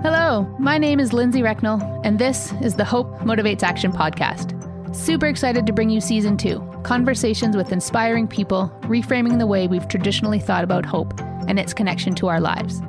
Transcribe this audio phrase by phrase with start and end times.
[0.00, 4.56] Hello, my name is Lindsay Recknell, and this is the Hope Motivates Action podcast.
[4.96, 9.86] Super excited to bring you season two conversations with inspiring people, reframing the way we've
[9.86, 11.14] traditionally thought about hope
[11.46, 12.80] and its connection to our lives.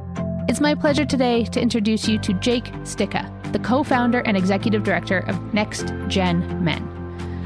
[0.48, 4.84] It's my pleasure today to introduce you to Jake Sticca, the co founder and executive
[4.84, 7.03] director of Next Gen Men.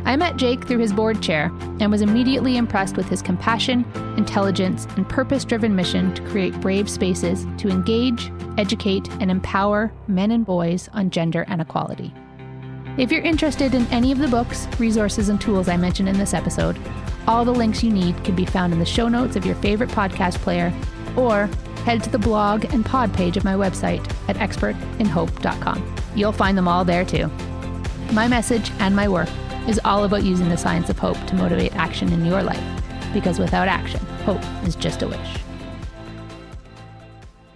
[0.07, 1.51] I met Jake through his board chair
[1.81, 3.85] and was immediately impressed with his compassion,
[4.15, 10.31] intelligence, and purpose driven mission to create brave spaces to engage, educate, and empower men
[10.31, 12.13] and boys on gender and equality.
[12.97, 16.33] If you're interested in any of the books, resources, and tools I mentioned in this
[16.33, 16.79] episode,
[17.27, 19.89] all the links you need can be found in the show notes of your favorite
[19.89, 20.73] podcast player
[21.17, 21.47] or
[21.83, 25.95] head to the blog and pod page of my website at expertinhope.com.
[26.15, 27.29] You'll find them all there too.
[28.13, 29.27] My message and my work
[29.67, 32.63] is all about using the science of hope to motivate action in your life,
[33.13, 35.37] because without action, hope is just a wish.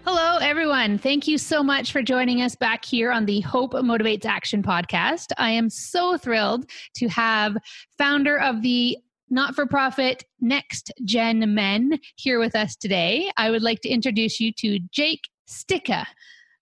[0.06, 0.98] Hello, everyone.
[0.98, 5.28] Thank you so much for joining us back here on the Hope Motivates Action podcast.
[5.38, 7.56] I am so thrilled to have
[7.98, 8.98] founder of the
[9.30, 13.32] not for profit Next Gen Men here with us today.
[13.38, 16.06] I would like to introduce you to Jake Sticca.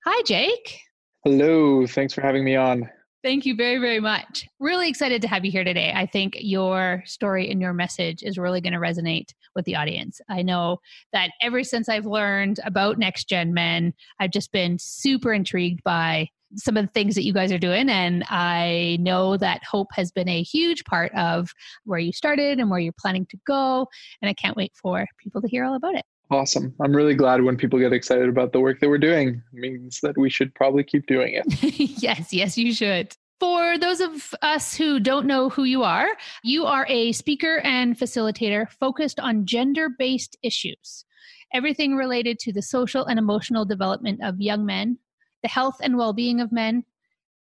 [0.06, 0.82] Hi, Jake.
[1.24, 1.88] Hello.
[1.88, 2.88] Thanks for having me on.
[3.22, 4.48] Thank you very, very much.
[4.60, 5.92] Really excited to have you here today.
[5.94, 10.22] I think your story and your message is really going to resonate with the audience.
[10.30, 10.80] I know
[11.12, 16.30] that ever since I've learned about Next Gen Men, I've just been super intrigued by
[16.56, 17.90] some of the things that you guys are doing.
[17.90, 21.52] And I know that hope has been a huge part of
[21.84, 23.88] where you started and where you're planning to go.
[24.22, 26.06] And I can't wait for people to hear all about it.
[26.32, 26.76] Awesome.
[26.80, 29.42] I'm really glad when people get excited about the work that we're doing.
[29.54, 31.46] It means that we should probably keep doing it.
[32.04, 33.16] yes, yes, you should.
[33.40, 36.10] For those of us who don't know who you are,
[36.44, 41.06] you are a speaker and facilitator focused on gender based issues,
[41.54, 45.00] everything related to the social and emotional development of young men,
[45.42, 46.84] the health and well being of men,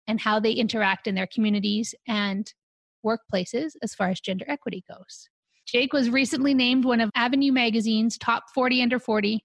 [0.08, 2.54] and how they interact in their communities and
[3.06, 5.28] workplaces as far as gender equity goes.
[5.74, 9.44] Jake was recently named one of Avenue Magazine's top 40 under 40,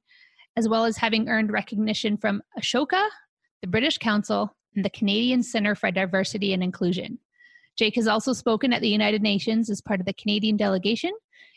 [0.57, 3.03] as well as having earned recognition from Ashoka,
[3.63, 7.17] the British Council, and the Canadian Centre for Diversity and Inclusion.
[7.79, 11.13] Jake has also spoken at the United Nations as part of the Canadian delegation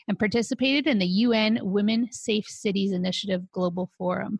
[0.07, 4.39] and participated in the UN Women Safe Cities Initiative Global Forum.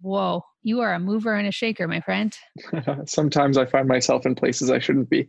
[0.00, 2.36] Whoa, you are a mover and a shaker, my friend.
[3.06, 5.28] Sometimes I find myself in places I shouldn't be.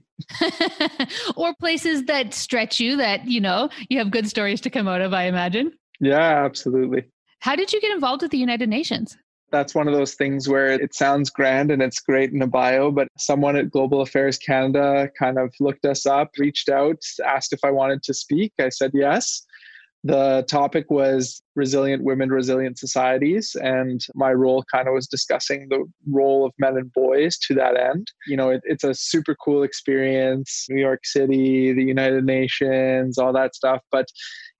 [1.36, 5.00] or places that stretch you that, you know, you have good stories to come out
[5.00, 5.74] of, I imagine.
[6.00, 7.04] Yeah, absolutely.
[7.40, 9.16] How did you get involved with the United Nations?
[9.52, 12.90] That's one of those things where it sounds grand and it's great in a bio,
[12.90, 17.60] but someone at Global Affairs Canada kind of looked us up, reached out, asked if
[17.64, 18.54] I wanted to speak.
[18.60, 19.46] I said yes.
[20.04, 25.84] The topic was resilient women, resilient societies, and my role kind of was discussing the
[26.10, 28.08] role of men and boys to that end.
[28.28, 33.34] You know, it, it's a super cool experience, New York City, the United Nations, all
[33.34, 34.08] that stuff, but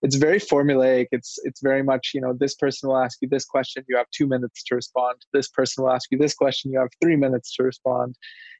[0.02, 1.06] it's very formulaic.
[1.12, 4.06] It's it's very much, you know, this person will ask you this question, you have
[4.12, 5.16] two minutes to respond.
[5.32, 8.16] This person will ask you this question, you have three minutes to respond.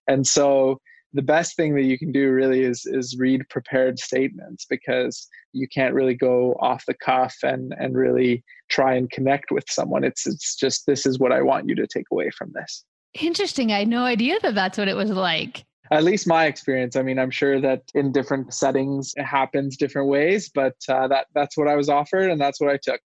[0.06, 0.80] And so
[1.12, 5.66] the best thing that you can do really is is read prepared statements because you
[5.68, 10.04] can't really go off the cuff and and really try and connect with someone.
[10.04, 12.84] It's it's just this is what i want you to take away from this.
[13.20, 13.72] Interesting.
[13.72, 15.64] I had no idea that that's what it was like.
[15.90, 16.96] At least my experience.
[16.96, 21.26] I mean i'm sure that in different settings it happens different ways but uh, that
[21.34, 23.00] that's what i was offered and that's what i took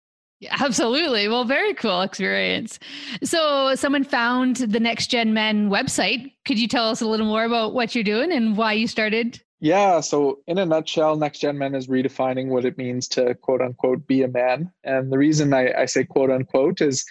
[0.52, 1.28] Absolutely.
[1.28, 2.80] Well, very cool experience.
[3.24, 6.32] So, someone found the Next Gen Men website.
[6.46, 9.42] Could you tell us a little more about what you're doing and why you started?
[9.60, 10.02] Yeah.
[10.02, 14.06] So, in a nutshell, Next Gen Men is redefining what it means to quote unquote
[14.08, 14.72] be a man.
[14.84, 17.06] And the reason I, I say quote unquote is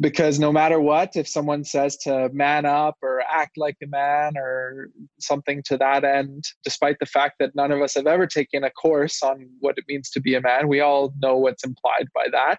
[0.00, 4.36] because no matter what, if someone says to man up or act like a man
[4.36, 4.88] or
[5.20, 8.70] something to that end, despite the fact that none of us have ever taken a
[8.70, 12.26] course on what it means to be a man, we all know what's implied by
[12.32, 12.58] that.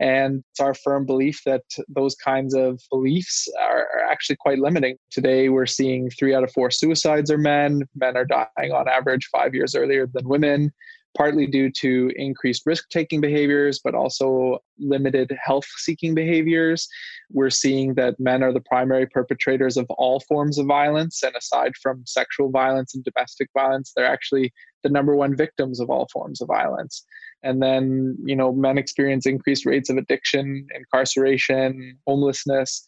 [0.00, 4.96] And it's our firm belief that those kinds of beliefs are, actually quite limiting.
[5.10, 7.82] Today, we're seeing three out of four suicides are men.
[7.94, 10.72] Men are dying on average five years earlier than women
[11.16, 16.88] partly due to increased risk taking behaviors, but also limited health seeking behaviors.
[17.30, 21.22] We're seeing that men are the primary perpetrators of all forms of violence.
[21.22, 24.52] And aside from sexual violence and domestic violence, they're actually
[24.82, 27.04] the number one victims of all forms of violence.
[27.42, 32.84] And then, you know, men experience increased rates of addiction, incarceration, homelessness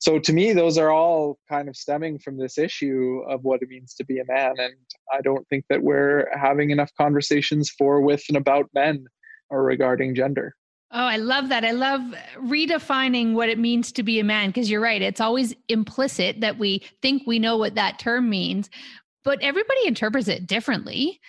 [0.00, 3.68] so to me those are all kind of stemming from this issue of what it
[3.68, 4.74] means to be a man and
[5.12, 9.04] i don't think that we're having enough conversations for with and about men
[9.50, 10.54] or regarding gender
[10.92, 11.64] Oh, I love that.
[11.64, 12.00] I love
[12.36, 15.00] redefining what it means to be a man because you're right.
[15.00, 18.68] It's always implicit that we think we know what that term means,
[19.22, 21.20] but everybody interprets it differently.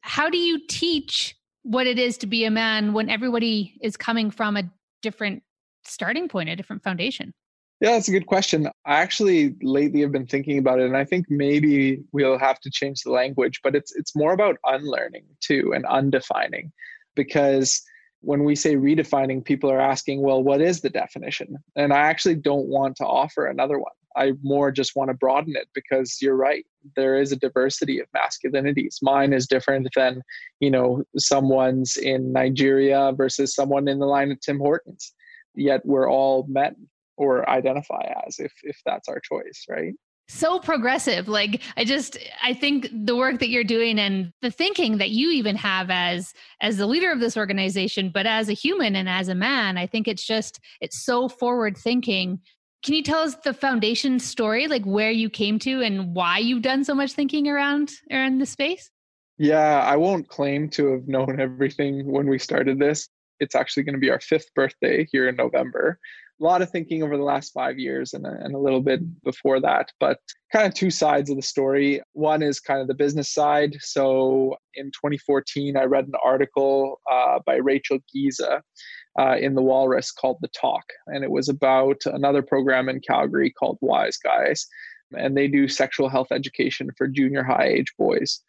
[0.00, 4.32] How do you teach what it is to be a man when everybody is coming
[4.32, 4.64] from a
[5.00, 5.44] different
[5.84, 7.32] starting point, a different foundation?
[7.80, 8.66] Yeah, that's a good question.
[8.86, 12.70] I actually lately have been thinking about it, and I think maybe we'll have to
[12.70, 16.70] change the language, but it's it's more about unlearning too and undefining,
[17.14, 17.82] because
[18.20, 21.56] when we say redefining, people are asking, well, what is the definition?
[21.76, 23.92] And I actually don't want to offer another one.
[24.16, 26.64] I more just want to broaden it because you're right.
[26.96, 28.96] There is a diversity of masculinities.
[29.02, 30.22] Mine is different than,
[30.60, 35.12] you know, someone's in Nigeria versus someone in the line of Tim Hortons.
[35.54, 36.76] Yet we're all men
[37.16, 39.94] or identify as if if that's our choice, right?
[40.28, 44.96] so progressive like i just i think the work that you're doing and the thinking
[44.98, 46.32] that you even have as
[46.62, 49.86] as the leader of this organization but as a human and as a man i
[49.86, 52.40] think it's just it's so forward thinking.
[52.84, 56.60] Can you tell us the foundation story like where you came to and why you've
[56.60, 58.90] done so much thinking around around the space?
[59.38, 63.08] Yeah i won't claim to have known everything when we started this.
[63.40, 65.98] It's actually going to be our fifth birthday here in november
[66.40, 69.60] a lot of thinking over the last five years and, and a little bit before
[69.60, 70.18] that, but
[70.52, 72.02] kind of two sides of the story.
[72.12, 73.76] One is kind of the business side.
[73.80, 80.10] So in 2014, I read an article uh, by Rachel Giese uh, in the Walrus
[80.10, 84.66] called The Talk, and it was about another program in Calgary called WiseGuyz.
[85.16, 88.40] And they do sexual health education for junior high age boys.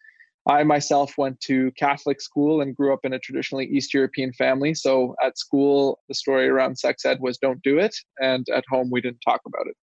[0.48, 4.76] I myself went to Catholic school and grew up in a traditionally East European family.
[4.76, 7.96] So at school, the story around sex ed was don't do it.
[8.20, 9.76] And at home, we didn't talk about it.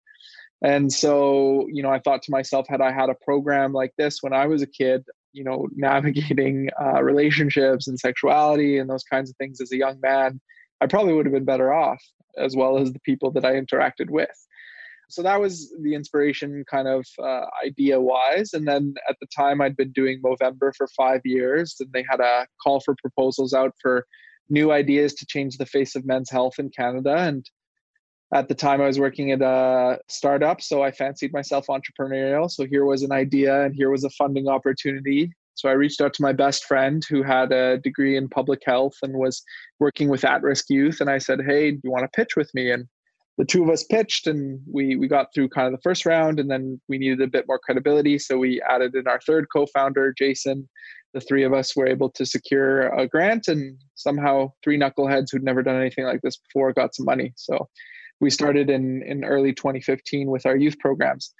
[0.63, 4.19] And so, you know, I thought to myself, had I had a program like this
[4.21, 5.03] when I was a kid,
[5.33, 9.99] you know, navigating uh, relationships and sexuality and those kinds of things as a young
[9.99, 10.39] man,
[10.79, 12.01] I probably would have been better off,
[12.37, 14.29] as well as the people that I interacted with
[15.11, 19.61] so that was the inspiration kind of uh, idea wise and then at the time
[19.61, 23.73] i'd been doing movember for five years and they had a call for proposals out
[23.81, 24.05] for
[24.49, 27.15] new ideas to change the face of men's health in canada.
[27.17, 27.45] And
[28.33, 32.49] at the time i was working at a startup so i fancied myself entrepreneurial.
[32.49, 35.31] So here was an idea and here was a funding opportunity.
[35.55, 38.95] So i reached out to my best friend who had a degree in public health
[39.01, 39.41] and was
[39.79, 42.71] working with at-risk youth and i said hey do you want to pitch with me?
[42.71, 42.87] And
[43.37, 46.39] the two of us pitched and we we got through kind of the first round
[46.39, 48.19] and then we needed a bit more credibility.
[48.19, 50.67] So we added in our third co-founder jason.
[51.13, 55.43] The three of us were able to secure a grant and somehow three knuckleheads who'd
[55.43, 57.33] never done anything like this before got some money.
[57.35, 57.67] So
[58.19, 61.33] we started in in early 2015 with our youth programs.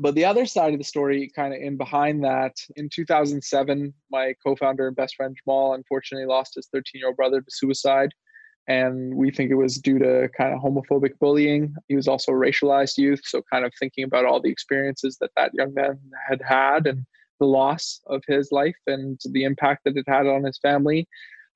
[0.00, 4.34] But the other side of the story kind of in behind that in 2007 my
[4.44, 8.10] co-founder and best friend jamal unfortunately lost his 13 year old brother to suicide
[8.68, 11.74] and we think it was due to kind of homophobic bullying.
[11.88, 15.30] He was also a racialized youth, so kind of thinking about all the experiences that
[15.36, 15.98] that young man
[16.28, 17.06] had had and
[17.40, 21.08] the loss of his life and the impact that it had on his family.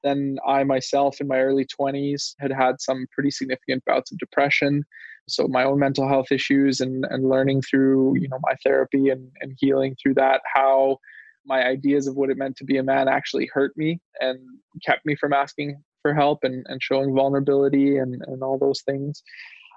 [0.02, 4.82] Then I myself, in my early 20s, had had some pretty significant bouts of depression.
[5.28, 9.30] So my own mental health issues and, and learning through, you know, my therapy and,
[9.40, 10.96] and healing through that, how
[11.44, 14.38] my ideas of what it meant to be a man actually hurt me and
[14.84, 19.22] kept me from asking for help and, and showing vulnerability and, and all those things.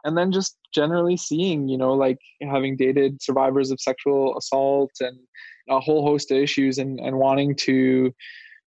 [0.03, 5.17] And then just generally seeing you know like having dated survivors of sexual assault and
[5.69, 8.13] a whole host of issues and, and wanting to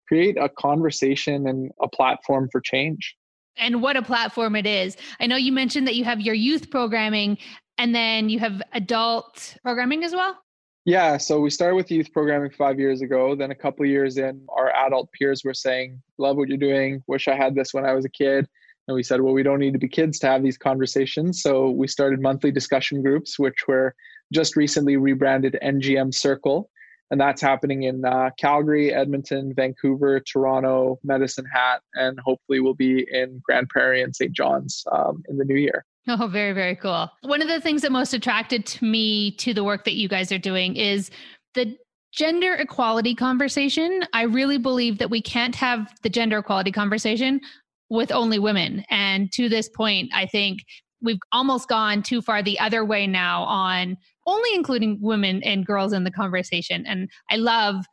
[0.07, 3.15] create a conversation and a platform for change.
[3.57, 4.95] And what a platform it is.
[5.19, 7.37] I know you mentioned that you have your youth programming
[7.77, 10.37] and then you have adult programming as well
[10.85, 13.35] yeah, so we started with youth programming five years ago.
[13.35, 17.03] Then a couple years in, our adult peers were saying, "Love what you're doing.
[17.07, 18.47] Wish I had this when I was a kid."
[18.87, 21.71] And we said, "Well, we don't need to be kids to have these conversations." So
[21.71, 23.95] we started monthly discussion groups, which were
[24.31, 26.69] just recently rebranded NGM Circle,
[27.11, 33.05] and that's happening in uh, Calgary, Edmonton, Vancouver, Toronto, Medicine Hat, and hopefully we'll be
[33.11, 34.31] in Grande Prairie and St.
[34.31, 35.85] John's um, in the new year.
[36.07, 37.09] Oh, very, very cool.
[37.23, 40.31] One of the things that most attracted to me to the work that you guys
[40.31, 41.09] are doing is
[41.55, 41.75] the
[42.11, 44.03] gender equality conversation.
[44.13, 47.41] I really believe that we can't have the gender equality conversation
[47.89, 48.85] with only women.
[48.91, 50.59] And to this point, I think
[51.01, 55.93] we've almost gone too far the other way now on only including women and girls
[55.93, 56.85] in the conversation.
[56.85, 57.85] And I love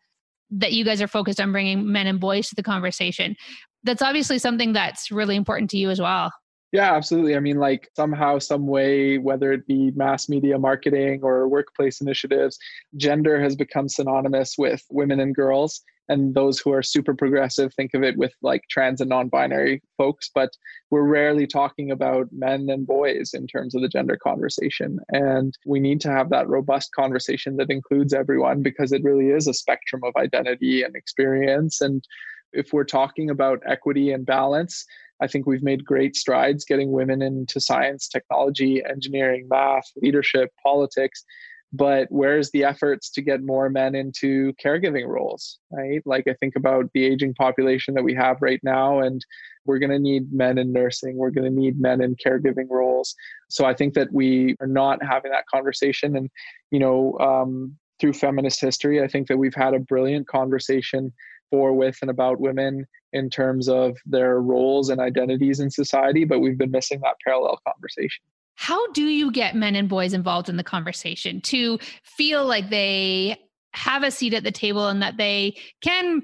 [0.51, 3.37] that you guys are focused on bringing men and boys to the conversation.
[3.85, 6.33] That's obviously something that's really important to you as well.
[6.73, 7.37] Yeah, absolutely.
[7.37, 12.59] I mean, like somehow, some way, whether it be mass media marketing or workplace initiatives,
[12.97, 15.83] gender has become synonymous with women and girls.
[16.13, 20.31] And those who are super progressive think of it with like trans and non-binary folks
[20.35, 20.51] but
[20.93, 24.99] we're rarely talking about men and boys in terms of the gender conversation.
[25.09, 29.49] And we need to have that robust conversation that includes everyone because it really is
[29.49, 31.81] a spectrum of identity and experience.
[31.81, 32.05] And
[32.53, 34.85] if we're talking about equity and balance
[35.23, 41.25] I think we've made great strides getting women into science, technology, engineering, math, leadership, politics
[41.73, 46.03] but where's the efforts to get more men into caregiving roles right?
[46.05, 49.25] Like i think about the aging population that we have right now and
[49.65, 53.15] we're going to need men in nursing we're going to need men in caregiving roles.
[53.49, 56.31] So i think that we are not having that conversation and
[56.71, 61.13] you know um, through feminist history i think that we've had a brilliant conversation
[61.51, 66.41] for with and about women in terms of their roles and identities in society but
[66.41, 70.57] we've been missing that parallel conversation how do you get men and boys involved in
[70.57, 73.37] the conversation to feel like they
[73.73, 76.23] have a seat at the table and that they can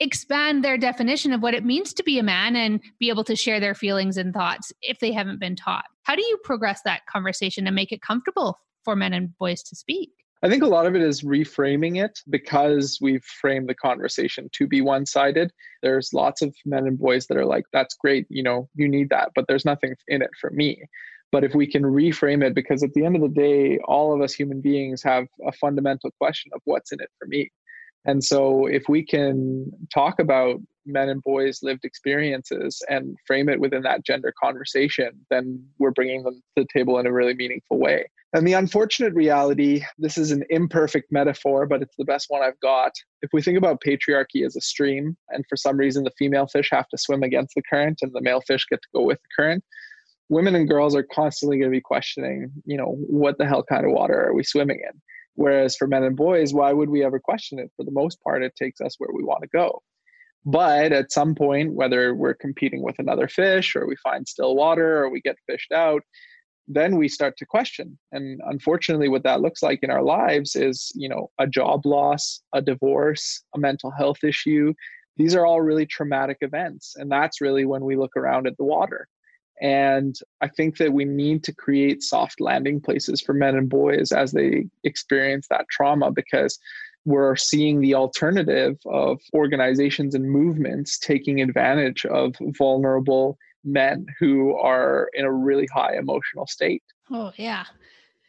[0.00, 3.36] expand their definition of what it means to be a man and be able to
[3.36, 5.84] share their feelings and thoughts if they haven't been taught?
[6.02, 9.76] How do you progress that conversation and make it comfortable for men and boys to
[9.76, 10.10] speak?
[10.42, 14.66] I think a lot of it is reframing it because we've framed the conversation to
[14.66, 15.50] be one sided.
[15.82, 19.08] There's lots of men and boys that are like, that's great, you know, you need
[19.08, 20.82] that, but there's nothing in it for me.
[21.34, 24.20] But if we can reframe it, because at the end of the day, all of
[24.20, 27.50] us human beings have a fundamental question of what's in it for me.
[28.04, 33.58] And so if we can talk about men and boys' lived experiences and frame it
[33.58, 37.80] within that gender conversation, then we're bringing them to the table in a really meaningful
[37.80, 38.06] way.
[38.32, 42.60] And the unfortunate reality this is an imperfect metaphor, but it's the best one I've
[42.60, 42.92] got.
[43.22, 46.68] If we think about patriarchy as a stream, and for some reason the female fish
[46.70, 49.42] have to swim against the current and the male fish get to go with the
[49.42, 49.64] current,
[50.28, 53.84] women and girls are constantly going to be questioning, you know, what the hell kind
[53.84, 55.00] of water are we swimming in?
[55.34, 57.70] Whereas for men and boys, why would we ever question it?
[57.76, 59.82] For the most part, it takes us where we want to go.
[60.46, 65.02] But at some point, whether we're competing with another fish or we find still water
[65.02, 66.02] or we get fished out,
[66.68, 67.98] then we start to question.
[68.12, 72.42] And unfortunately, what that looks like in our lives is, you know, a job loss,
[72.54, 74.72] a divorce, a mental health issue.
[75.16, 76.94] These are all really traumatic events.
[76.96, 79.08] And that's really when we look around at the water
[79.60, 84.12] and I think that we need to create soft landing places for men and boys
[84.12, 86.58] as they experience that trauma because
[87.04, 95.08] we're seeing the alternative of organizations and movements taking advantage of vulnerable men who are
[95.14, 96.82] in a really high emotional state.
[97.10, 97.64] Oh, yeah.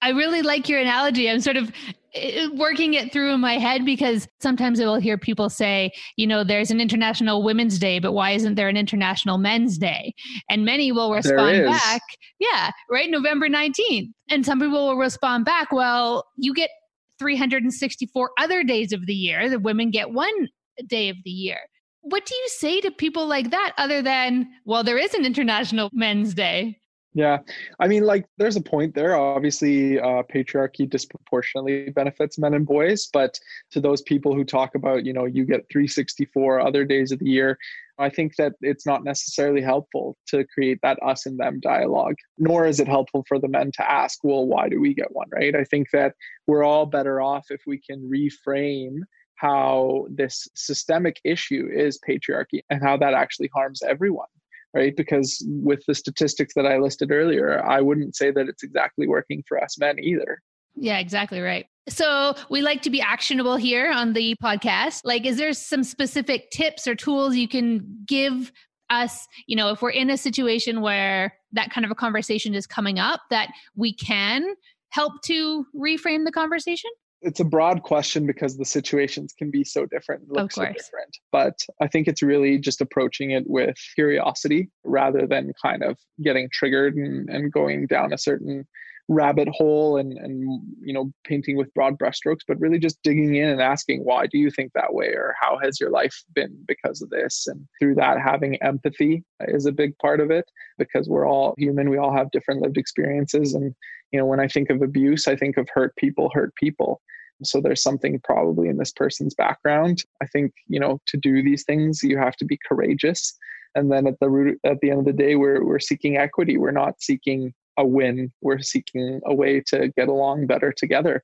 [0.05, 1.27] I really like your analogy.
[1.27, 1.71] I'm sort of
[2.13, 6.27] eh, working it through in my head because sometimes I will hear people say, you
[6.27, 10.13] know, there's an International Women's Day, but why isn't there an International Men's Day?
[10.47, 12.03] And many will respond back,
[12.37, 14.11] yeah, right, November 19th.
[14.29, 16.69] And some people will respond back, well, you get
[17.17, 19.49] 364 other days of the year.
[19.49, 20.49] The women get one
[20.85, 21.57] day of the year.
[22.01, 25.89] What do you say to people like that other than, well, there is an International
[25.93, 26.77] Men's Day?
[27.15, 27.37] Yeah,
[27.79, 29.15] I mean, like, there's a point there.
[29.15, 33.39] Obviously, uh, patriarchy disproportionately benefits men and boys, but
[33.71, 37.29] to those people who talk about, you know, you get 364 other days of the
[37.29, 37.57] year,
[37.97, 42.65] I think that it's not necessarily helpful to create that us and them dialogue, nor
[42.65, 45.55] is it helpful for the men to ask, well, why do we get one, right?
[45.55, 46.15] I think that
[46.47, 48.97] we're all better off if we can reframe
[49.35, 54.27] how this systemic issue is patriarchy and how that actually harms everyone
[54.75, 54.95] right?
[54.95, 59.43] Because with the statistics that I listed earlier, I wouldn't say that it's exactly working
[59.47, 60.39] for us men either.
[60.75, 61.65] Yeah, exactly right.
[61.87, 65.01] So we like to be actionable here on the podcast.
[65.05, 68.51] Like, is there some specific tips or tools you can give
[68.89, 72.67] us, you know, if we're in a situation where that kind of a conversation is
[72.67, 74.55] coming up, that we can
[74.89, 76.91] help to reframe the conversation?
[77.21, 81.57] It's a broad question because the situations can be so different look so different but
[81.81, 86.95] i think it's really just approaching it with curiosity rather than kind of getting triggered
[86.95, 88.65] and, and going down a certain
[89.07, 93.49] rabbit hole and and you know painting with broad brushstrokes but really just digging in
[93.49, 95.07] and asking why do you think that way?
[95.07, 97.45] Or how has your life been because of this?
[97.47, 100.45] And through that having empathy is a big part of it
[100.77, 103.75] because we're all human we all have different lived experiences and
[104.15, 107.01] you know when i think of abuse i think of hurt people hurt people
[107.43, 110.03] so there's something probably in this person's background.
[110.21, 113.37] I think, you know, to do these things, you have to be courageous.
[113.75, 116.57] And then at the root, at the end of the day, we're, we're seeking equity.
[116.57, 118.31] We're not seeking a win.
[118.41, 121.23] We're seeking a way to get along better together.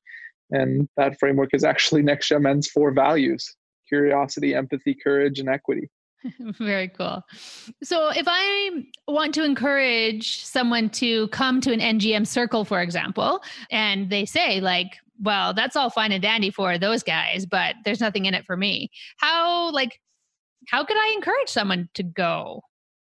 [0.50, 3.56] And that framework is actually Next Men's four values
[3.88, 5.90] curiosity, empathy, courage, and equity.
[6.40, 7.24] Very cool.
[7.84, 13.42] So, if I want to encourage someone to come to an NGM circle, for example,
[13.72, 18.00] and they say, like, well, that's all fine and dandy for those guys, but there's
[18.00, 18.90] nothing in it for me.
[19.18, 20.00] How, like,
[20.68, 22.62] how could I encourage someone to go?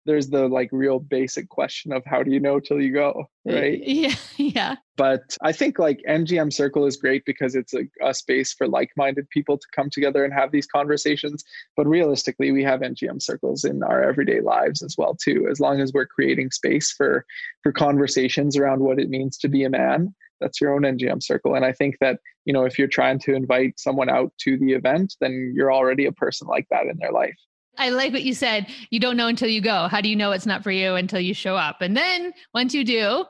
[0.08, 3.84] There's the like real basic question of how do you know till you go right?
[3.86, 4.76] yeah yeah.
[4.96, 9.30] But i think like ngm circle is great because it's a, a, space for like-minded
[9.30, 11.44] people to come together and have these conversations.
[11.76, 15.82] But realistically we have ngm circles in our everyday lives as well too as long
[15.82, 17.26] as we're creating space for
[17.62, 21.54] for conversations around what it means to be a man that's your own ngm circle.
[21.56, 24.72] And i think that you know if you're trying to invite someone out to the
[24.74, 27.38] event then you're already a person like that in their life
[27.78, 28.68] I like what you said.
[28.90, 29.88] You don't know until you go.
[29.88, 31.82] How do you know it's not for you until you show up?
[31.82, 33.26] And then once you do,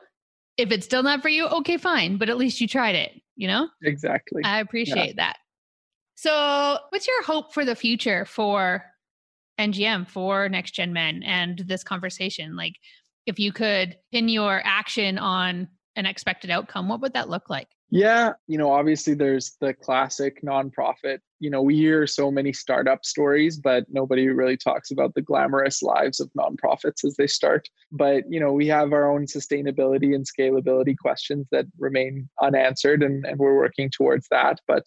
[0.58, 2.18] if it's still not for you, okay, fine.
[2.18, 3.70] But at least you tried it, you know?
[3.84, 4.42] Exactly.
[4.44, 5.27] I appreciate yeah.
[5.27, 5.38] that.
[6.16, 8.84] So, what's your hope for the future for
[9.60, 12.56] NGM, for Next Gen Men, and this conversation?
[12.56, 12.74] Like,
[13.27, 17.68] if you could pin your action on an expected outcome, what would that look like?
[17.89, 21.20] Yeah, you know, obviously there's the classic nonprofit.
[21.39, 25.82] You know, we hear so many startup stories, but nobody really talks about the glamorous
[25.82, 27.70] lives of nonprofits as they start.
[27.94, 33.25] But, you know, we have our own sustainability and scalability questions that remain unanswered, and,
[33.25, 34.60] and we're working towards that.
[34.67, 34.84] But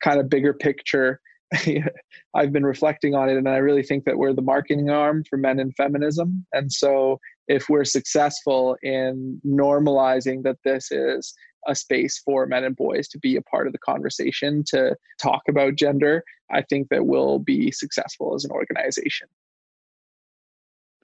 [0.00, 1.20] kind of bigger picture,
[2.36, 5.36] I've been reflecting on it, and I really think that we're the marketing arm for
[5.36, 6.46] men and feminism.
[6.52, 7.18] And so,
[7.48, 11.34] if we're successful in normalizing that this is
[11.66, 15.42] a space for men and boys to be a part of the conversation to talk
[15.48, 19.28] about gender, I think that we'll be successful as an organization.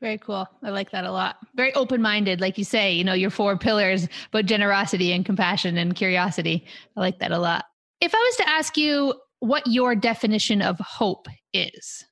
[0.01, 0.49] Very cool.
[0.63, 1.37] I like that a lot.
[1.55, 5.77] Very open minded, like you say, you know, your four pillars, but generosity and compassion
[5.77, 6.67] and curiosity.
[6.97, 7.67] I like that a lot.
[8.01, 12.05] If I was to ask you what your definition of hope is,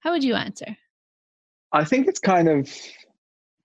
[0.00, 0.76] how would you answer?
[1.72, 2.70] I think it's kind of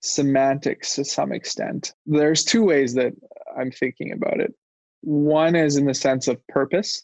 [0.06, 1.94] semantics to some extent.
[2.06, 3.14] There's two ways that
[3.58, 4.54] I'm thinking about it.
[5.02, 7.04] One is in the sense of purpose.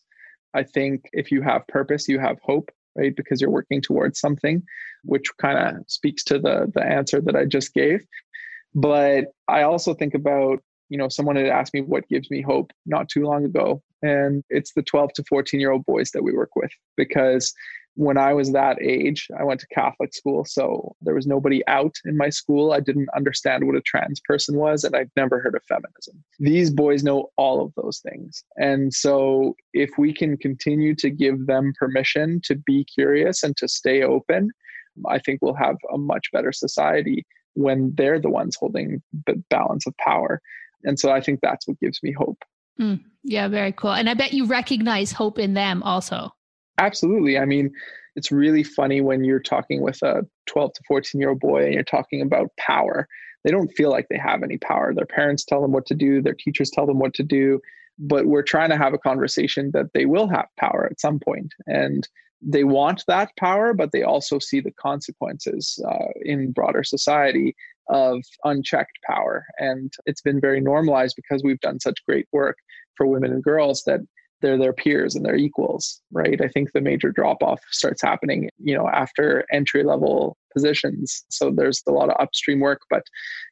[0.53, 3.15] I think if you have purpose, you have hope, right?
[3.15, 4.63] Because you're working towards something,
[5.03, 8.05] which kind of speaks to the the answer that I just gave.
[8.73, 12.71] But I also think about, you know, someone had asked me what gives me hope
[12.85, 16.33] not too long ago, and it's the 12 to 14 year old boys that we
[16.33, 17.53] work with because
[17.95, 20.45] when I was that age, I went to Catholic school.
[20.45, 22.71] So there was nobody out in my school.
[22.71, 26.23] I didn't understand what a trans person was, and I'd never heard of feminism.
[26.39, 28.43] These boys know all of those things.
[28.57, 33.67] And so if we can continue to give them permission to be curious and to
[33.67, 34.51] stay open,
[35.07, 39.85] I think we'll have a much better society when they're the ones holding the balance
[39.85, 40.41] of power.
[40.83, 42.43] And so I think that's what gives me hope.
[42.79, 43.91] Mm, yeah, very cool.
[43.91, 46.33] And I bet you recognize hope in them also.
[46.81, 47.37] Absolutely.
[47.37, 47.71] I mean,
[48.15, 51.73] it's really funny when you're talking with a 12 to 14 year old boy and
[51.73, 53.07] you're talking about power.
[53.43, 54.93] They don't feel like they have any power.
[54.93, 57.59] Their parents tell them what to do, their teachers tell them what to do,
[57.99, 61.53] but we're trying to have a conversation that they will have power at some point.
[61.67, 62.07] And
[62.41, 67.55] they want that power, but they also see the consequences uh, in broader society
[67.89, 69.45] of unchecked power.
[69.59, 72.57] And it's been very normalized because we've done such great work
[72.95, 74.01] for women and girls that
[74.41, 76.41] they're their peers and their equals right?
[76.41, 81.23] I think the major drop off starts happening you know after entry level positions.
[81.29, 83.03] So there's a lot of upstream work but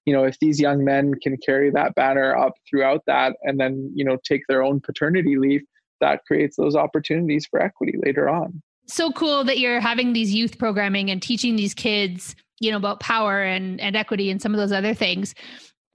[0.06, 3.92] you know if these young men can carry that banner up throughout that and then
[3.96, 5.62] you know take their own paternity leave
[6.02, 8.62] that creates those opportunities for equity later on.
[8.88, 13.00] So cool that you're having these youth programming and teaching these kids you know about
[13.00, 15.34] power and and equity and some of those other things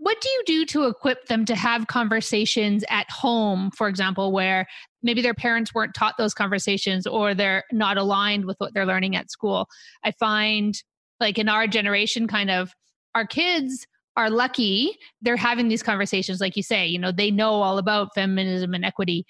[0.04, 4.66] what do you do to equip them to have conversations at home, for example, where
[5.02, 9.16] maybe their parents weren't taught those conversations or they're not aligned with what they're learning
[9.16, 9.66] at school?
[10.04, 10.74] I find,
[11.20, 12.70] like in our generation, kind of
[13.14, 17.62] our kids are lucky they're having these conversations, like you say, you know, they know
[17.62, 19.24] all about feminism and equity.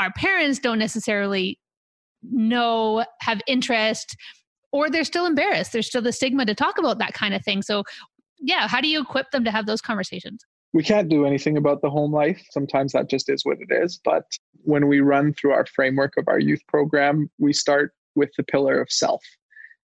[0.00, 1.60] Our parents don't necessarily
[2.24, 4.16] know, have interest,
[4.72, 5.72] or they're still embarrassed.
[5.72, 7.62] There's still the stigma to talk about that kind of thing.
[7.62, 7.84] So,
[8.40, 10.44] yeah, how do you equip them to have those conversations?
[10.72, 12.42] We can't do anything about the home life.
[12.50, 13.98] Sometimes that just is what it is.
[14.04, 14.24] But
[14.64, 18.80] when we run through our framework of our youth program, we start with the pillar
[18.80, 19.22] of self.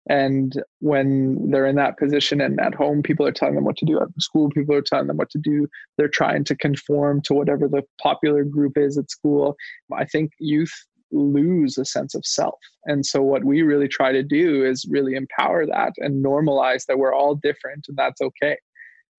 [0.10, 3.86] And when they're in that position and at home, people are telling them what to
[3.86, 4.02] do.
[4.02, 5.68] At school, people are telling them what to do.
[5.98, 9.56] They're trying to conform to whatever the popular group is at school.
[9.94, 10.74] I think youth
[11.13, 12.60] lose a sense of self.
[12.86, 16.97] And so, what we really try to do is really empower that and normalize that
[16.97, 18.58] we're all different and that's okay.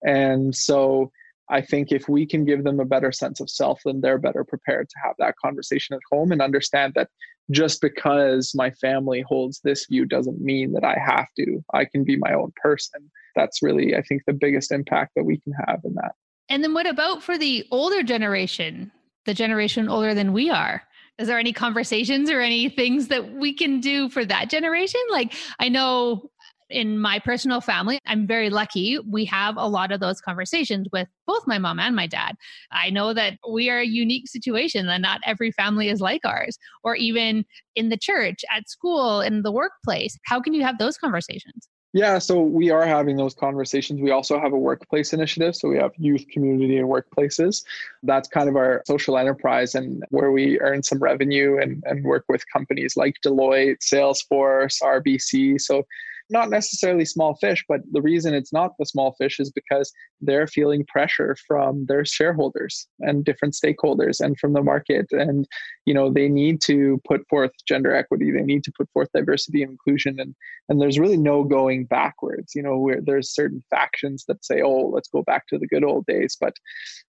[0.05, 1.11] And so,
[1.49, 4.43] I think if we can give them a better sense of self, then they're better
[4.43, 7.09] prepared to have that conversation at home and understand that
[7.51, 11.63] just because my family holds this view doesn't mean that I have to.
[11.73, 13.11] I can be my own person.
[13.35, 16.13] That's really, I think, the biggest impact that we can have in that.
[16.49, 18.91] And then what about for the older generation?
[19.25, 20.83] the generation older than we are
[21.17, 25.33] is there any conversations or any things that we can do for that generation like
[25.59, 26.29] i know
[26.69, 28.97] in my personal family, I'm very lucky.
[29.07, 32.35] We have a lot of those conversations with both my mom and my dad.
[32.71, 36.57] I know that we are a unique situation and not every family is like ours,
[36.83, 40.17] or even in the church, at school, in the workplace.
[40.25, 41.67] How can you have those conversations?
[41.95, 44.01] Yeah, so we are having those conversations.
[44.01, 45.55] We also have a workplace initiative.
[45.55, 47.63] So we have youth, community, and workplaces.
[48.03, 52.25] That's kind of our social enterprise and where we earn some revenue and, and work
[52.27, 55.61] with companies like Deloitte, Salesforce, RBC.
[55.61, 55.87] So
[56.29, 60.47] not necessarily small fish, but the reason it's not the small fish is because they're
[60.47, 65.05] feeling pressure from their shareholders and different stakeholders and from the market.
[65.11, 65.47] And,
[65.85, 69.61] you know, they need to put forth gender equity, they need to put forth diversity
[69.61, 70.19] and inclusion.
[70.19, 70.35] And,
[70.67, 72.53] and there's really no going backwards.
[72.55, 75.83] You know, where there's certain factions that say, oh, let's go back to the good
[75.83, 76.53] old days, but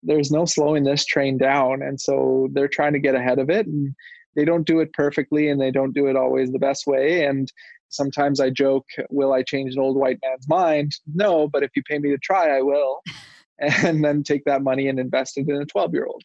[0.03, 1.81] there's no slowing this train down.
[1.81, 3.65] And so they're trying to get ahead of it.
[3.65, 3.95] And
[4.35, 7.51] they don't do it perfectly and they don't do it always the best way and
[7.89, 10.93] Sometimes I joke, will I change an old white man's mind?
[11.13, 13.01] No, but if you pay me to try, I will.
[13.59, 16.23] and then take that money and invest it in a 12 year old.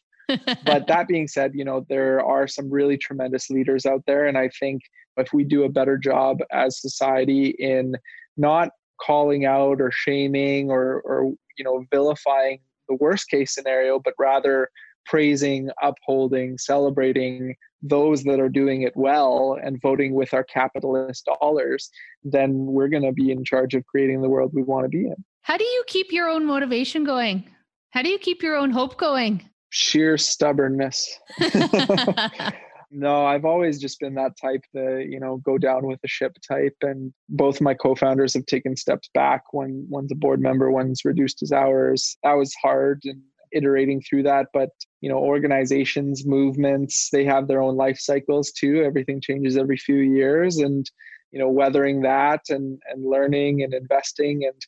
[0.65, 4.27] but that being said, you know, there are some really tremendous leaders out there.
[4.27, 4.81] And I think
[5.17, 7.95] if we do a better job as society in
[8.37, 8.69] not
[9.01, 14.69] calling out or shaming or, or you know, vilifying the worst case scenario, but rather
[15.05, 21.89] praising, upholding, celebrating those that are doing it well and voting with our capitalist dollars,
[22.23, 25.05] then we're going to be in charge of creating the world we want to be
[25.05, 25.15] in.
[25.41, 27.49] How do you keep your own motivation going?
[27.91, 29.49] How do you keep your own hope going?
[29.69, 31.09] Sheer stubbornness.
[32.91, 36.37] no, I've always just been that type that, you know, go down with the ship
[36.47, 36.75] type.
[36.81, 39.53] And both my co founders have taken steps back.
[39.53, 42.17] One one's a board member, one's reduced his hours.
[42.23, 44.47] That was hard and iterating through that.
[44.53, 44.69] But
[45.01, 48.83] you know organizations movements they have their own life cycles too.
[48.83, 50.89] Everything changes every few years and
[51.31, 54.45] you know weathering that and and learning and investing.
[54.45, 54.61] And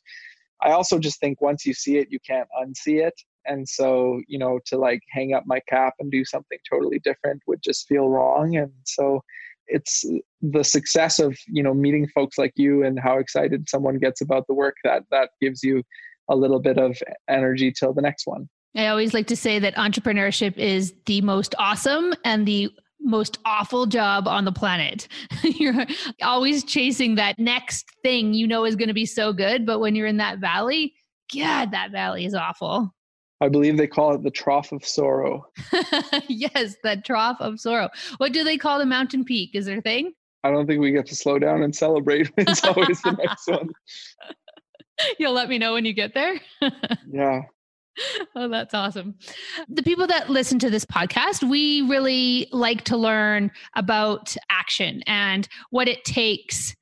[0.62, 3.14] i also just think once you see it you can't unsee it.
[3.46, 7.42] And so you know to like hang up my cap and do something totally different
[7.46, 8.56] would just feel wrong.
[8.56, 9.22] And so
[9.66, 10.04] it's
[10.42, 14.46] the success of you know meeting folks like you and how excited someone gets about
[14.46, 15.82] the work that that gives you
[16.28, 19.74] a little bit of energy till the next one I always like to say that
[19.76, 25.06] entrepreneurship is the most awesome and the most awful job on the planet.
[25.42, 25.86] you're
[26.22, 29.64] always chasing that next thing you know is going to be so good.
[29.66, 30.94] But when you're in that valley,
[31.34, 32.94] God, that valley is awful.
[33.40, 35.46] I believe they call it the trough of sorrow.
[36.28, 37.90] yes, the trough of sorrow.
[38.16, 39.50] What do they call the mountain peak?
[39.54, 40.12] Is there a thing?
[40.44, 42.30] I don't think we get to slow down and celebrate.
[42.38, 43.70] It's always the next one.
[45.18, 46.40] You'll let me know when you get there?
[47.10, 47.42] yeah.
[48.36, 49.14] oh, that's awesome.
[49.68, 55.48] The people that listen to this podcast, we really like to learn about action and
[55.70, 56.74] what it takes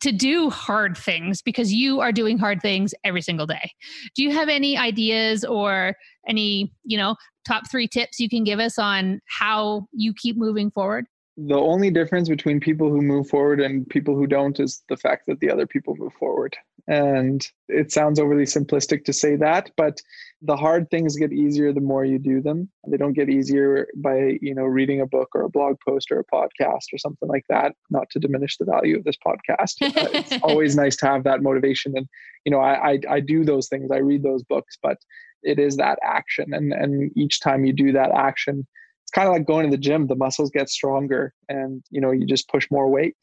[0.00, 3.72] to do hard things because you are doing hard things every single day.
[4.14, 5.94] Do you have any ideas or
[6.26, 10.70] any, you know, top 3 tips you can give us on how you keep moving
[10.70, 11.06] forward?
[11.36, 15.24] The only difference between people who move forward and people who don't is the fact
[15.26, 16.56] that the other people move forward.
[16.86, 20.00] And it sounds overly simplistic to say that, but
[20.42, 22.68] the hard things get easier the more you do them.
[22.86, 26.20] They don't get easier by, you know, reading a book or a blog post or
[26.20, 27.74] a podcast or something like that.
[27.90, 29.76] Not to diminish the value of this podcast.
[29.80, 31.96] it's always nice to have that motivation.
[31.96, 32.06] And,
[32.44, 33.90] you know, I, I, I do those things.
[33.90, 34.98] I read those books, but
[35.42, 36.52] it is that action.
[36.52, 38.66] And, and each time you do that action,
[39.14, 40.06] kind of like going to the gym.
[40.06, 43.16] The muscles get stronger and, you know, you just push more weight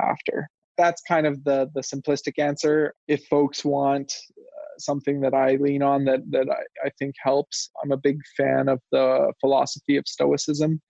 [0.00, 2.94] after that's kind of the the simplistic answer.
[3.08, 7.70] If folks want uh, something that I lean on that that I, I think helps,
[7.82, 10.80] I'm a big fan of the philosophy of Stoicism.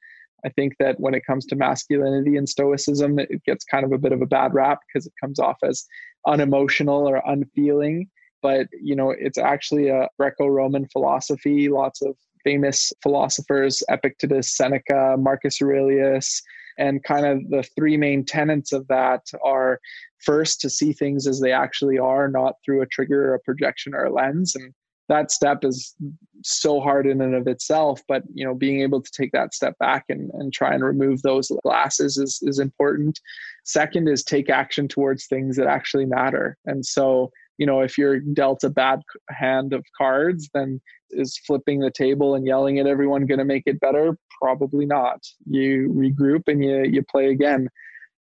[0.45, 3.99] I think that when it comes to masculinity and Stoicism, it gets kind of a
[3.99, 5.85] bit of a bad rap because it comes off as
[6.27, 8.09] unemotional or unfeeling.
[8.41, 11.69] But you know, it's actually a Greco-Roman philosophy.
[11.69, 16.43] Lots of famous philosophers: Epictetus, Seneca, Marcus Aurelius,
[16.79, 19.81] and kind of the three main tenets of that are
[20.19, 23.95] first to see things as they actually are, not through a trigger or a projection
[23.95, 24.55] or a lens.
[24.55, 24.73] And
[25.09, 25.95] that step is
[26.43, 29.77] so hard in and of itself but you know being able to take that step
[29.79, 33.21] back and, and try and remove those glasses is, is important
[33.65, 38.21] second is take action towards things that actually matter and so you know if you're
[38.21, 43.27] dealt a bad hand of cards then is flipping the table and yelling at everyone
[43.27, 44.17] going to make it better?
[44.41, 45.21] Probably not.
[45.47, 47.69] You regroup and you you play again.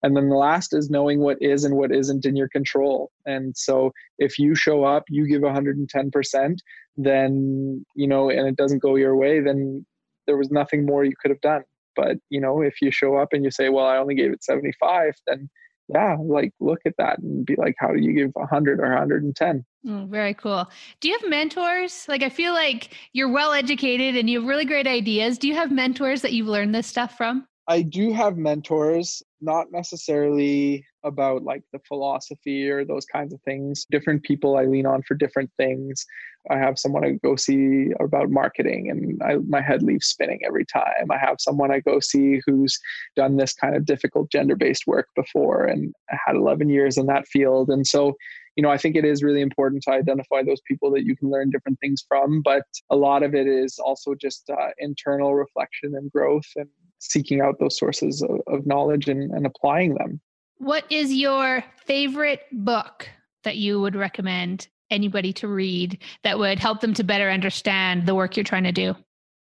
[0.03, 3.11] And then the last is knowing what is and what isn't in your control.
[3.27, 6.55] And so if you show up you give 110%
[6.97, 9.85] then you know and it doesn't go your way then
[10.27, 11.63] there was nothing more you could have done.
[11.95, 14.43] But, you know, if you show up and you say, well, I only gave it
[14.43, 15.49] 75, then
[15.93, 19.65] yeah, like look at that and be like, how do you give 100 or 110?
[19.85, 20.69] Mm, very cool.
[20.99, 22.05] Do you have mentors?
[22.07, 25.37] Like, I feel like you're well educated and you have really great ideas.
[25.37, 27.47] Do you have mentors that you've learned this stuff from?
[27.71, 33.85] I do have mentors, not necessarily about like the philosophy or those kinds of things.
[33.89, 36.05] Different people I lean on for different things.
[36.49, 40.65] I have someone I go see about marketing and I, my head leaves spinning every
[40.65, 41.09] time.
[41.11, 42.77] I have someone I go see who's
[43.15, 47.25] done this kind of difficult gender based work before and had 11 years in that
[47.29, 47.69] field.
[47.69, 48.15] And so,
[48.57, 51.31] you know, I think it is really important to identify those people that you can
[51.31, 52.41] learn different things from.
[52.41, 56.67] But a lot of it is also just uh, internal reflection and growth and
[57.01, 60.21] seeking out those sources of, of knowledge and, and applying them.
[60.57, 63.09] What is your favorite book
[63.43, 68.13] that you would recommend anybody to read that would help them to better understand the
[68.13, 68.95] work you're trying to do?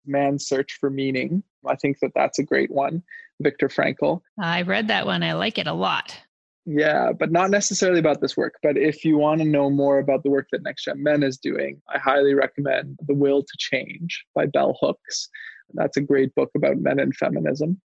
[0.05, 1.43] Man's Search for Meaning.
[1.65, 3.03] I think that that's a great one.
[3.41, 4.21] Viktor Frankl.
[4.39, 5.23] I read that one.
[5.23, 6.17] I like it a lot.
[6.65, 8.55] Yeah, but not necessarily about this work.
[8.61, 11.37] But if you want to know more about the work that Next Gen Men is
[11.37, 15.29] doing, I highly recommend The Will to Change by Bell Hooks.
[15.73, 17.81] That's a great book about men and feminism.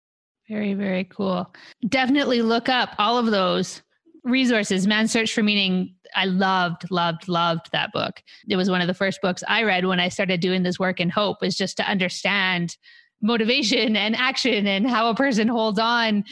[0.50, 1.54] Very, very cool.
[1.88, 3.82] Definitely look up all of those
[4.24, 4.88] resources.
[4.88, 5.94] Man's Search for Meaning.
[6.16, 8.22] I loved, loved, loved that book.
[8.50, 11.00] It was one of the first books I read when I started doing this work
[11.00, 12.78] in hope, was just to understand
[13.22, 16.24] motivation and action and how a person holds on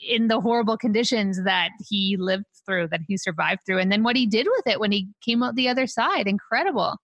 [0.00, 4.16] in the horrible conditions that he lived through, that he survived through, and then what
[4.16, 6.26] he did with it when he came out the other side.
[6.26, 6.96] Incredible.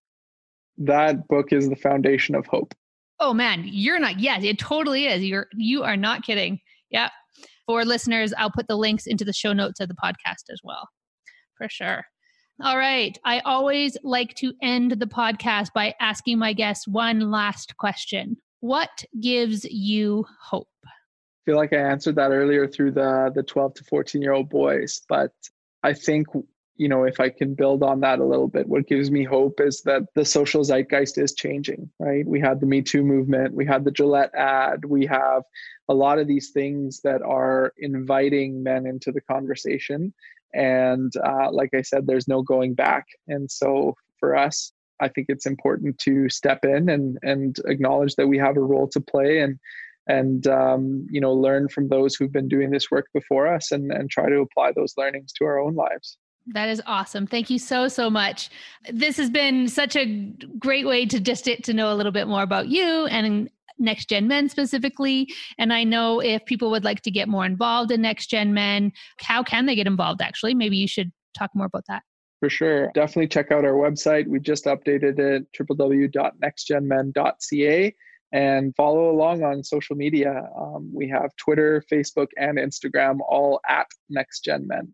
[0.79, 2.75] That book is the foundation of hope.
[3.25, 4.19] Oh man, you're not.
[4.19, 5.23] Yes, it totally is.
[5.23, 6.59] You're you are not kidding.
[6.91, 7.09] Yeah.
[7.67, 10.89] For listeners, I'll put the links into the show notes of the podcast as well.
[11.57, 12.03] For sure.
[12.61, 13.17] All right.
[13.25, 18.39] I always like to end the podcast by asking my guests one last question.
[18.59, 20.67] What gives you hope?
[20.85, 20.91] I
[21.45, 25.01] feel like I answered that earlier through the the 12 to 14 year old boys,
[25.09, 25.31] but
[25.85, 26.27] I think
[26.77, 29.61] you know, if I can build on that a little bit, what gives me hope
[29.61, 32.27] is that the social zeitgeist is changing, right?
[32.27, 35.43] We had the Me Too movement, we had the Gillette ad, we have
[35.89, 40.15] a lot of these things that are inviting men into the conversation.
[40.55, 43.07] And uh, like I said, there's no going back.
[43.29, 48.29] And so for us, I think it's important to step in and and acknowledge that
[48.29, 49.59] we have a role to play and
[50.07, 53.91] and um, you know learn from those who've been doing this work before us and
[53.91, 56.17] and try to apply those learnings to our own lives.
[56.49, 57.27] That is awesome.
[57.27, 58.51] Thank you so, so much.
[58.93, 60.07] This has been such a
[60.59, 64.09] great way to just get to know a little bit more about you and Next
[64.09, 65.29] Gen Men specifically.
[65.59, 68.93] And I know if people would like to get more involved in Next Gen Men,
[69.19, 70.55] how can they get involved actually?
[70.55, 72.03] Maybe you should talk more about that.
[72.41, 72.91] For sure.
[72.95, 74.27] Definitely check out our website.
[74.27, 77.95] We just updated it www.nextgenmen.ca
[78.33, 80.49] and follow along on social media.
[80.59, 84.93] Um, we have Twitter, Facebook, and Instagram all at Next Gen Men.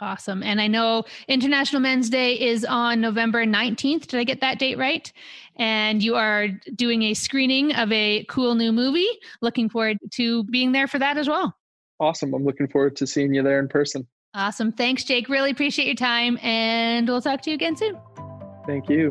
[0.00, 0.42] Awesome.
[0.42, 4.06] And I know International Men's Day is on November 19th.
[4.06, 5.12] Did I get that date right?
[5.56, 9.08] And you are doing a screening of a cool new movie.
[9.42, 11.54] Looking forward to being there for that as well.
[11.98, 12.32] Awesome.
[12.32, 14.06] I'm looking forward to seeing you there in person.
[14.32, 14.72] Awesome.
[14.72, 15.28] Thanks, Jake.
[15.28, 16.38] Really appreciate your time.
[16.38, 17.98] And we'll talk to you again soon.
[18.66, 19.10] Thank you.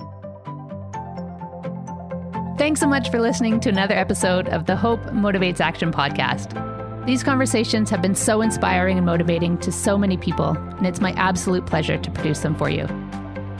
[2.58, 6.79] Thanks so much for listening to another episode of the Hope Motivates Action podcast.
[7.10, 11.12] These conversations have been so inspiring and motivating to so many people, and it's my
[11.14, 12.86] absolute pleasure to produce them for you.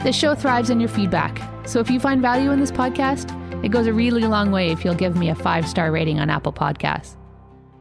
[0.04, 3.34] This show thrives on your feedback, so if you find value in this podcast,
[3.64, 6.30] it goes a really long way if you'll give me a five star rating on
[6.30, 7.16] Apple Podcasts.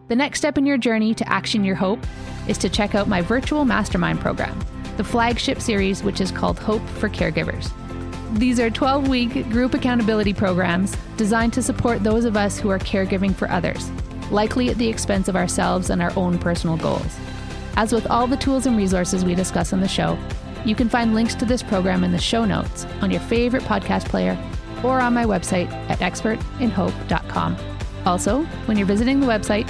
[0.07, 2.03] The next step in your journey to action your hope
[2.47, 4.59] is to check out my virtual mastermind program,
[4.97, 7.71] the flagship series, which is called Hope for Caregivers.
[8.39, 12.79] These are 12 week group accountability programs designed to support those of us who are
[12.79, 13.91] caregiving for others
[14.31, 17.17] likely at the expense of ourselves and our own personal goals.
[17.75, 20.17] As with all the tools and resources we discuss on the show,
[20.65, 24.05] you can find links to this program in the show notes on your favorite podcast
[24.05, 24.37] player
[24.83, 27.57] or on my website at expertinhope.com.
[28.05, 29.69] Also, when you're visiting the website,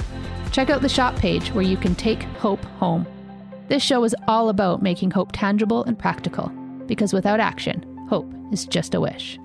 [0.52, 3.06] check out the shop page where you can take hope home.
[3.68, 6.48] This show is all about making hope tangible and practical,
[6.86, 9.38] because without action, hope is just a wish.